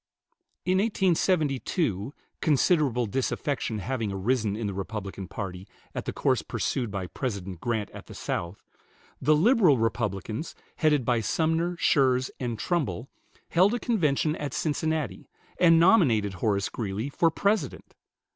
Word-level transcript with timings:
In 0.65 0.79
1872 0.79 2.15
considerable 2.41 3.05
disaffection 3.05 3.77
having 3.77 4.11
arisen 4.11 4.55
in 4.55 4.65
the 4.65 4.73
Republican 4.73 5.27
party 5.27 5.67
at 5.93 6.05
the 6.05 6.11
course 6.11 6.41
pursued 6.41 6.89
by 6.89 7.05
President 7.05 7.59
Grant 7.61 7.91
at 7.91 8.07
the 8.07 8.15
South, 8.15 8.63
the 9.21 9.35
"Liberal 9.35 9.77
Republicans," 9.77 10.55
headed 10.77 11.05
by 11.05 11.19
Sumner, 11.21 11.77
Schurz, 11.77 12.31
and 12.39 12.57
Trumbull, 12.57 13.09
held 13.49 13.75
a 13.75 13.79
convention 13.79 14.35
at 14.37 14.55
Cincinnati, 14.55 15.29
and 15.59 15.79
nominated 15.79 16.33
Horace 16.33 16.69
Greeley 16.69 17.07
for 17.09 17.29
President. 17.29 17.93